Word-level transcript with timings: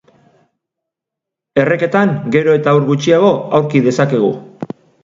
Erreketan 1.65 2.17
gero 2.39 2.59
eta 2.63 2.75
ur 2.81 2.89
gutxiago 2.89 3.31
aurki 3.61 3.85
dezakegu. 3.91 4.35